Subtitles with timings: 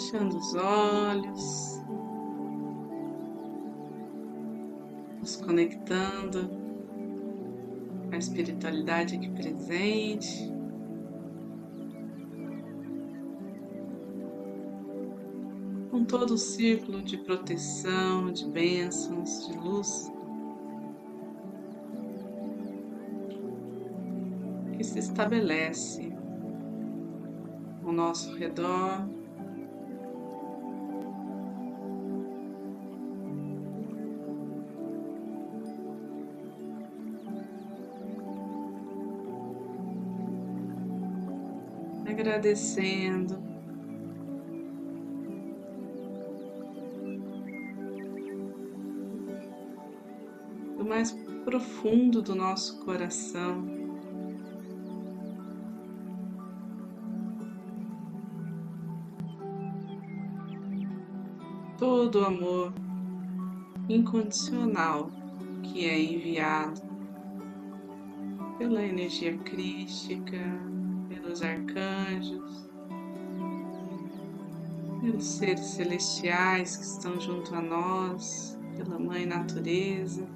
[0.00, 1.82] fechando os olhos,
[5.20, 6.48] nos conectando
[8.08, 10.50] com a espiritualidade aqui presente.
[15.90, 20.10] Com todo o círculo de proteção, de bênçãos, de luz
[24.78, 26.10] que se estabelece
[27.84, 29.19] ao nosso redor.
[42.10, 43.38] Agradecendo
[50.76, 51.12] do mais
[51.44, 53.78] profundo do nosso coração.
[61.78, 62.74] todo o amor
[63.88, 65.10] incondicional
[65.62, 66.82] que é enviado
[68.58, 70.36] pela energia crística,
[71.30, 72.68] pelos arcanjos,
[75.00, 80.26] pelos seres celestiais que estão junto a nós, pela Mãe Natureza,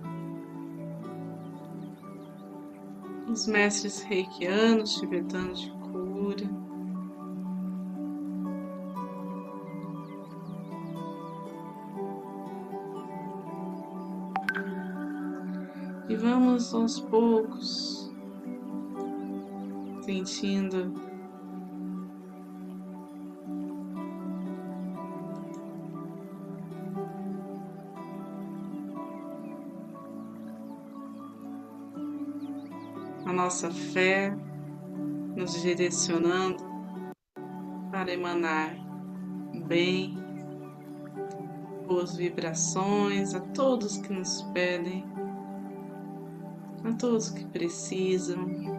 [3.28, 6.65] os mestres reikianos tibetanos de cura.
[16.09, 17.94] E vamos aos poucos
[20.05, 20.92] sentindo
[33.25, 34.36] a nossa fé
[35.34, 36.62] nos direcionando
[37.91, 38.77] para emanar
[39.66, 40.19] bem,
[41.86, 45.04] boas vibrações a todos que nos pedem
[46.84, 48.74] a todos que precisam.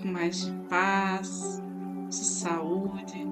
[0.00, 1.62] Pouco mais de paz,
[2.08, 3.28] de saúde.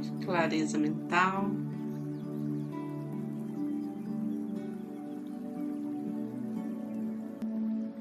[0.00, 1.50] de Clareza mental.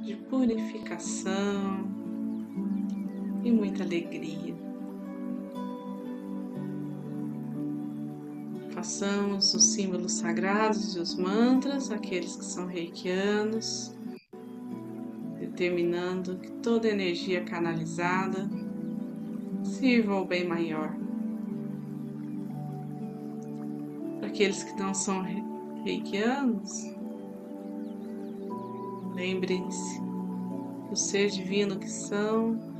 [0.01, 1.87] de purificação
[3.41, 4.72] e muita alegria.
[8.83, 13.95] Façamos os símbolos sagrados e os mantras, aqueles que são reikianos,
[15.39, 18.45] determinando que toda energia canalizada
[19.63, 20.93] sirva ao bem maior.
[24.19, 25.21] Para aqueles que não são
[25.85, 26.93] reikianos,
[29.15, 30.01] lembrem-se
[30.89, 32.72] do ser divino que são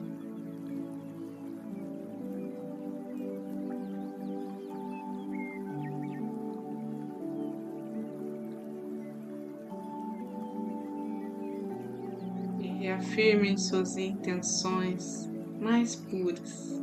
[13.14, 15.30] reafirmem suas intenções
[15.60, 16.83] mais puras.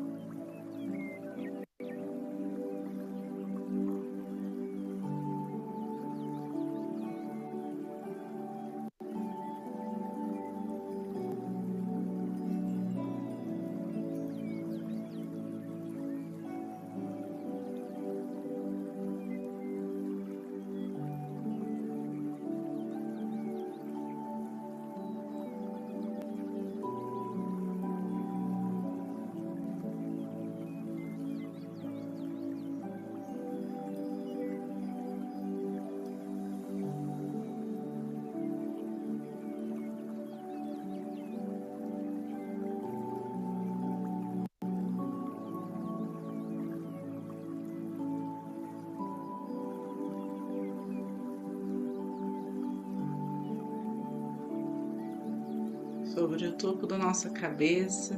[56.15, 58.17] Sobre o topo da nossa cabeça.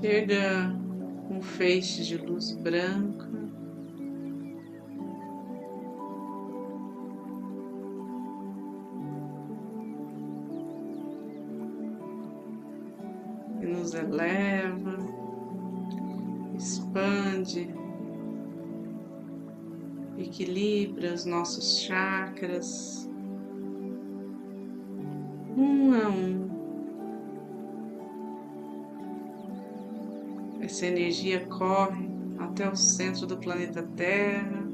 [0.00, 0.74] Chega
[1.30, 3.28] um feixe de luz branca.
[13.60, 14.96] Que nos eleva,
[16.56, 17.72] expande,
[20.18, 23.09] equilibra os nossos chakras
[25.60, 26.50] um a um.
[30.62, 32.08] Essa energia corre
[32.38, 34.66] até o centro do planeta Terra,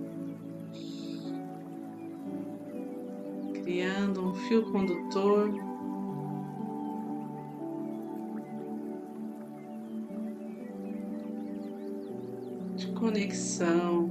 [3.55, 5.67] criando um fio condutor.
[12.77, 14.11] de Conexão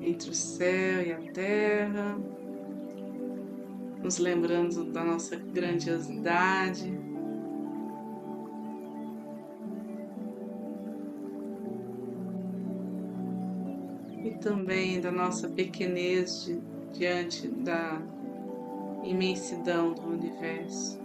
[0.00, 2.18] entre o céu e a terra
[4.02, 6.92] nos lembrando da nossa grandiosidade.
[14.24, 16.60] E também da nossa pequenez de,
[16.92, 18.00] diante da
[19.04, 21.00] imensidão do universo.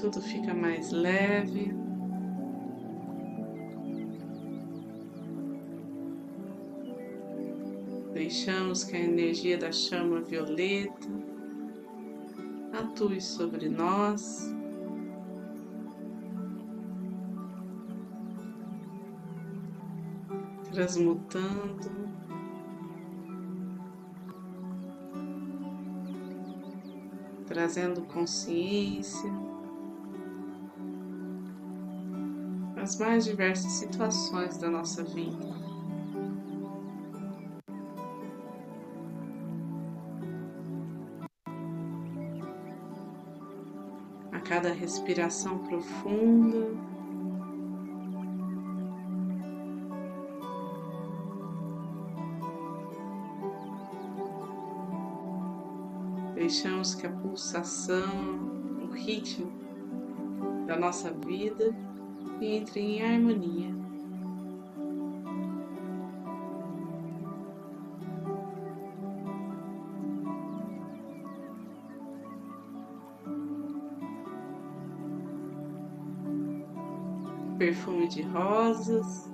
[0.00, 1.89] Tudo fica mais leve.
[8.30, 11.08] Deixamos que a energia da chama violeta
[12.72, 14.54] atue sobre nós.
[20.72, 21.90] Transmutando,
[27.48, 29.28] trazendo consciência
[32.76, 35.69] as mais diversas situações da nossa vida.
[44.60, 46.68] Cada respiração profunda,
[56.34, 58.04] deixamos que a pulsação,
[58.82, 59.50] o ritmo
[60.66, 61.74] da nossa vida
[62.42, 63.79] entre em harmonia.
[77.70, 79.30] Perfume de rosas.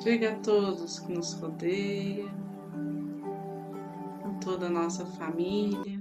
[0.00, 2.30] Chega a todos que nos rodeiam
[4.40, 5.98] toda a nossa família.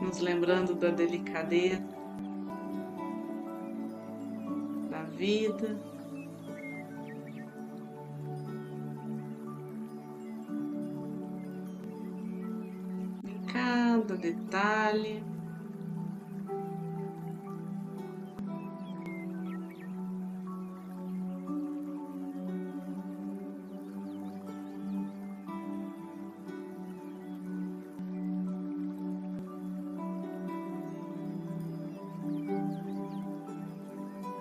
[0.00, 1.84] Nos lembrando da delicadeza
[4.90, 5.78] da vida.
[14.24, 15.22] Detalhe.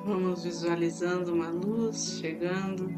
[0.06, 2.90] Vamos visualizando uma luz chegando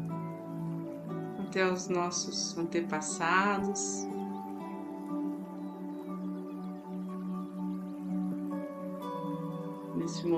[1.40, 4.06] até os nossos antepassados.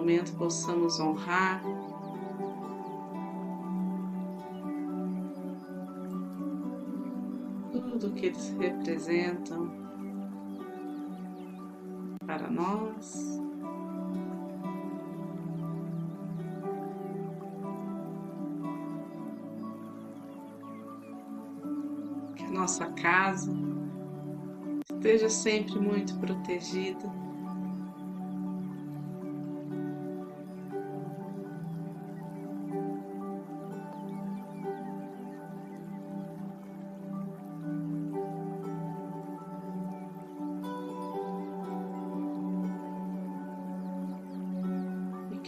[0.08, 1.62] Momento possamos honrar
[7.70, 9.70] tudo que eles representam
[12.24, 13.38] para nós.
[22.50, 23.52] nossa casa
[24.90, 27.27] esteja sempre muito protegida.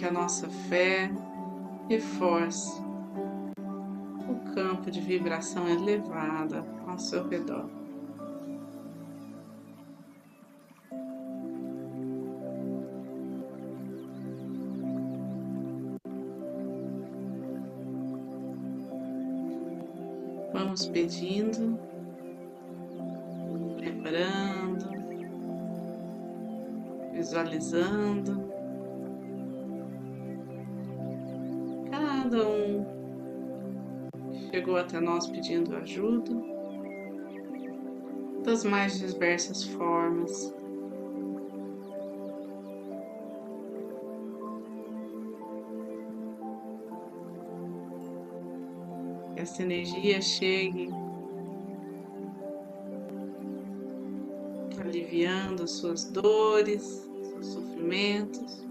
[0.00, 1.10] Que a nossa fé
[1.86, 2.80] reforce
[4.54, 7.68] campo de vibração elevada ao seu redor.
[20.54, 21.78] Vamos pedindo,
[23.78, 24.88] lembrando,
[27.12, 28.39] visualizando
[34.50, 36.32] chegou até nós pedindo ajuda
[38.44, 40.52] das mais diversas formas.
[49.34, 50.90] Que essa energia chegue
[54.80, 58.69] aliviando as suas dores, seus sofrimentos.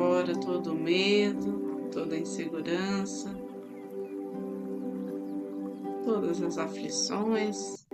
[0.00, 3.28] Embora todo medo, toda insegurança,
[6.02, 7.86] todas as aflições.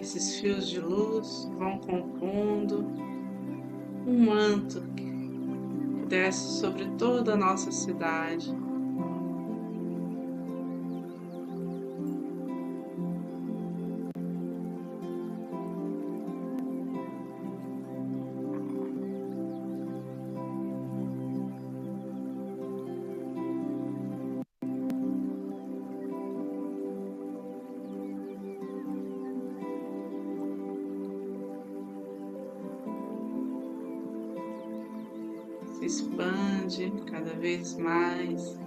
[0.00, 2.86] Esses fios de luz vão compondo
[4.06, 5.05] um manto que
[6.06, 8.54] desce sobre toda a nossa cidade.
[35.78, 38.58] Se expande cada vez mais.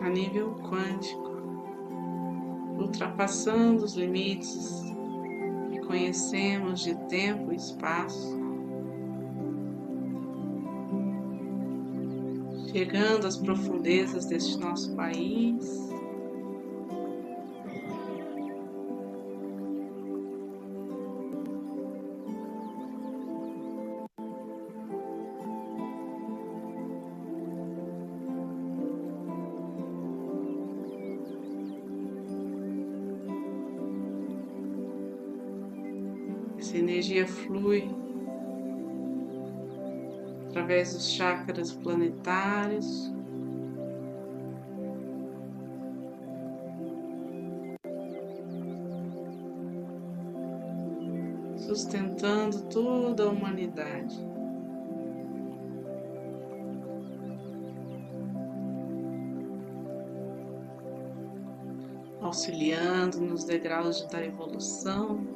[0.00, 1.32] A nível quântico,
[2.78, 4.93] ultrapassando os limites
[5.94, 8.36] conhecemos de tempo e espaço,
[12.72, 15.64] chegando às profundezas deste nosso país.
[37.14, 37.88] Energia flui
[40.48, 43.12] através dos chakras planetários.
[51.56, 54.16] Sustentando toda a humanidade.
[62.20, 65.33] Auxiliando nos degraus da evolução.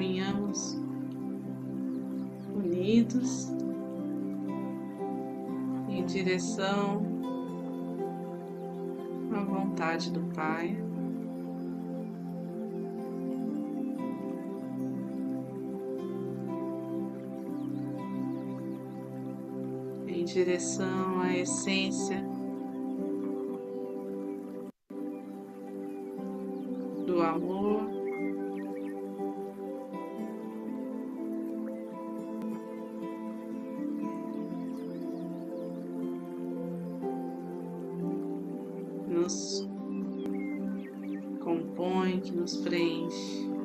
[0.00, 0.78] Caminhamos
[2.54, 3.50] unidos
[5.90, 7.02] em direção
[9.30, 10.74] à vontade do Pai.
[20.08, 22.39] Em direção à essência
[41.80, 43.59] compõe, que nos preenche.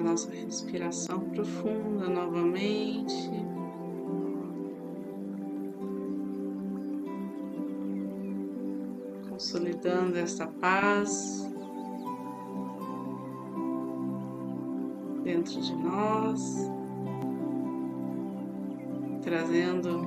[0.00, 3.30] A nossa respiração profunda novamente.
[9.28, 11.46] Consolidando essa paz
[15.22, 16.70] dentro de nós,
[19.22, 20.00] trazendo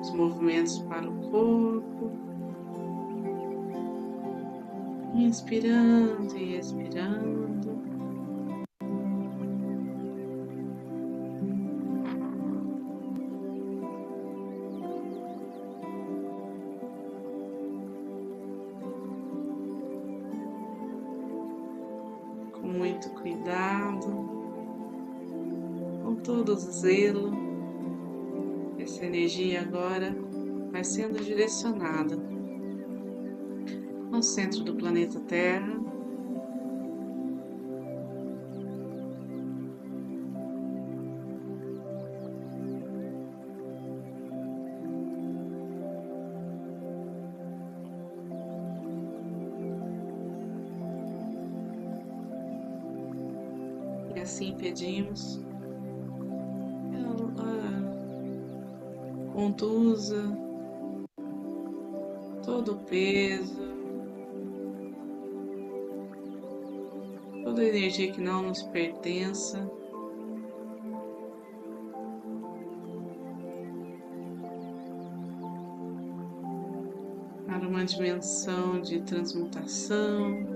[0.00, 2.33] os movimentos para o corpo.
[5.14, 7.82] Inspirando e expirando.
[22.52, 24.06] Com muito cuidado,
[26.02, 27.32] com todo zelo.
[28.78, 30.14] Essa energia agora
[30.70, 32.33] vai sendo direcionada
[34.14, 35.74] ao centro do planeta Terra.
[54.14, 55.44] E assim pedimos
[59.32, 60.22] contusa
[62.44, 63.73] todo o peso,
[67.94, 69.70] energia que não nos pertença.
[77.46, 80.53] Para uma dimensão de transmutação,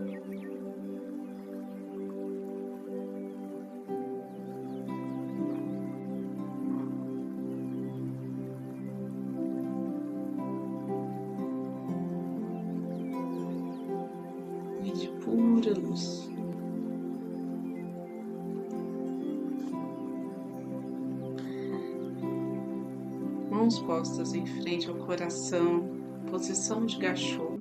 [25.09, 25.89] coração,
[26.31, 27.59] posição de gachô.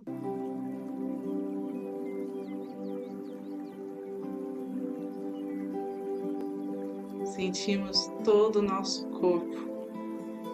[7.24, 9.66] Sentimos todo o nosso corpo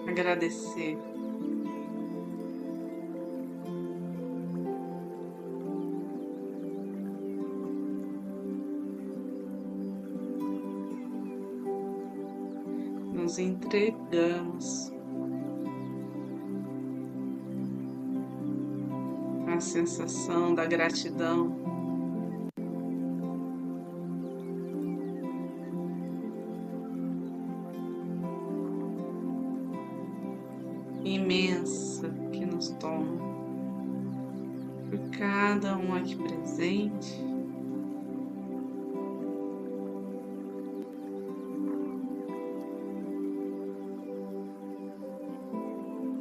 [0.08, 0.96] agradecer
[13.12, 14.93] nos entregamos
[19.64, 21.56] sensação da gratidão.
[31.04, 33.18] Imensa que nos toma
[34.90, 37.34] por cada um aqui presente.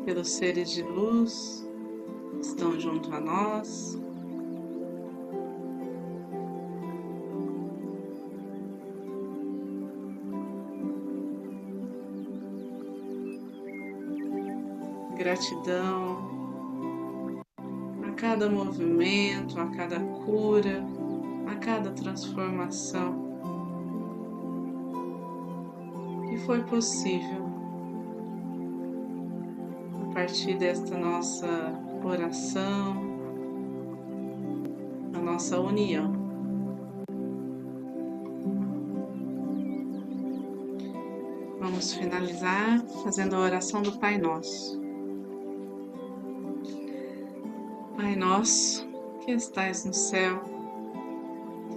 [0.04, 1.61] pelos seres de luz
[2.62, 3.98] estão junto a nós.
[15.16, 16.30] Gratidão
[18.06, 20.84] a cada movimento, a cada cura,
[21.50, 23.32] a cada transformação
[26.28, 27.50] que foi possível
[30.14, 31.48] partir desta nossa
[32.04, 32.96] oração,
[35.14, 36.12] a nossa união.
[41.60, 44.80] Vamos finalizar fazendo a oração do Pai Nosso.
[47.96, 48.86] Pai Nosso,
[49.24, 50.42] que estais no céu,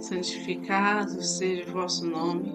[0.00, 2.52] santificado seja o vosso nome.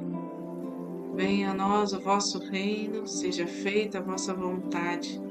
[1.15, 5.30] Venha a nós o vosso reino, seja feita a vossa vontade